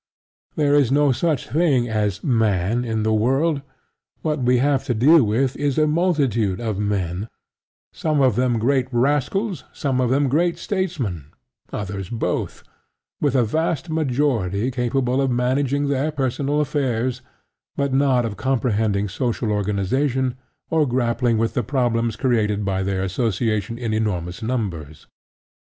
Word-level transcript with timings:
There 0.55 0.73
is 0.73 0.91
no 0.91 1.11
such 1.11 1.47
thing 1.47 1.87
as 1.87 2.23
Man 2.23 2.83
in 2.83 3.03
the 3.03 3.13
world: 3.13 3.61
what 4.23 4.41
we 4.41 4.57
have 4.57 4.83
to 4.85 4.95
deal 4.95 5.21
with 5.23 5.55
is 5.57 5.77
a 5.77 5.85
multitude 5.85 6.59
of 6.59 6.79
men, 6.79 7.29
some 7.93 8.19
of 8.19 8.35
them 8.35 8.57
great 8.57 8.87
rascals, 8.91 9.63
some 9.71 10.01
of 10.01 10.09
them 10.09 10.27
great 10.27 10.57
statesmen, 10.57 11.25
others 11.71 12.09
both, 12.09 12.63
with 13.21 13.35
a 13.35 13.43
vast 13.43 13.91
majority 13.91 14.71
capable 14.71 15.21
of 15.21 15.29
managing 15.29 15.87
their 15.87 16.11
personal 16.11 16.61
affairs, 16.61 17.21
but 17.75 17.93
not 17.93 18.25
of 18.25 18.37
comprehending 18.37 19.07
social 19.07 19.51
organization, 19.51 20.33
or 20.71 20.87
grappling 20.87 21.37
with 21.37 21.53
the 21.53 21.61
problems 21.61 22.15
created 22.15 22.65
by 22.65 22.81
their 22.81 23.03
association 23.03 23.77
in 23.77 23.93
enormous 23.93 24.41
numbers. 24.41 25.05